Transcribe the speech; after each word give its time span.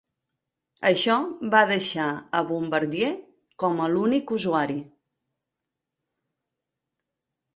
Això 0.91 1.15
va 1.55 1.59
deixar 1.71 2.05
a 2.39 2.39
Bombardier 2.51 3.11
com 3.63 3.83
a 3.83 3.89
l'únic 3.95 4.33
usuari. 4.39 4.81